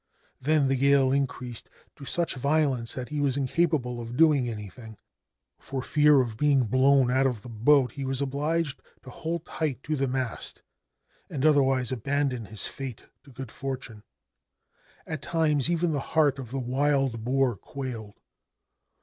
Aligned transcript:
Then 0.39 0.67
the 0.67 0.75
gale 0.75 1.11
increased 1.11 1.69
to 1.95 2.05
such 2.05 2.33
violence 2.33 2.95
that 2.95 3.09
he 3.09 3.21
was 3.21 3.37
incapable 3.37 4.01
of 4.01 4.17
doing 4.17 4.49
anything. 4.49 4.97
For 5.59 5.79
fear 5.83 6.21
of 6.21 6.37
being 6.37 6.63
blown 6.65 7.11
out 7.11 7.27
of 7.27 7.43
the 7.43 7.49
boat, 7.49 7.91
he 7.91 8.03
was 8.03 8.19
obliged 8.19 8.81
to 9.03 9.11
hold 9.11 9.45
tight 9.45 9.83
to 9.83 9.95
the 9.95 10.07
mast 10.07 10.63
and 11.29 11.45
other 11.45 11.61
wise 11.61 11.91
abandon 11.91 12.45
his 12.45 12.65
fate 12.65 13.03
to 13.25 13.29
good 13.31 13.51
fortune. 13.51 14.01
At 15.05 15.21
times 15.21 15.69
even 15.69 15.91
the 15.91 15.99
heart 15.99 16.39
of 16.39 16.49
the 16.49 16.57
Wild 16.59 17.23
Boar 17.23 17.55
quailed. 17.55 18.19